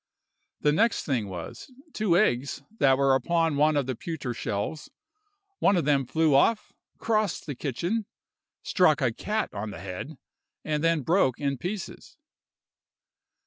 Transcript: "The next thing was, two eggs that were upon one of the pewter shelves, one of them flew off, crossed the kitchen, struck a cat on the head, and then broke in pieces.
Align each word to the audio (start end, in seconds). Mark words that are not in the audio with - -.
"The 0.61 0.71
next 0.71 1.05
thing 1.05 1.27
was, 1.27 1.69
two 1.93 2.17
eggs 2.17 2.63
that 2.79 2.97
were 2.97 3.13
upon 3.13 3.55
one 3.55 3.77
of 3.77 3.85
the 3.85 3.95
pewter 3.95 4.33
shelves, 4.33 4.89
one 5.59 5.77
of 5.77 5.85
them 5.85 6.07
flew 6.07 6.33
off, 6.33 6.73
crossed 6.97 7.45
the 7.45 7.53
kitchen, 7.53 8.07
struck 8.63 8.99
a 8.99 9.13
cat 9.13 9.53
on 9.53 9.69
the 9.69 9.79
head, 9.79 10.17
and 10.65 10.83
then 10.83 11.01
broke 11.03 11.39
in 11.39 11.59
pieces. 11.59 12.17